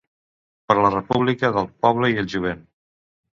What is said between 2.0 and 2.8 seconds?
i el jovent.